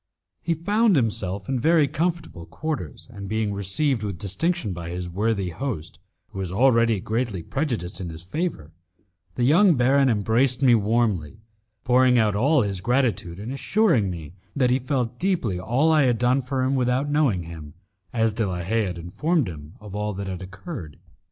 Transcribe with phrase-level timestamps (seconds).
[0.41, 5.49] He found himself in very comfortable quarters, and being received with distinction by his worthy
[5.49, 8.71] host, who was already greatly prejudiced in his favour,
[9.35, 11.37] the young baron embraced me warmly,
[11.83, 16.17] pouring out all his gratitude, and assuring me that he felt deeply all I had
[16.17, 17.75] done for him without knowing him,
[18.11, 20.97] as De la Haye had informed him of all that had occurred.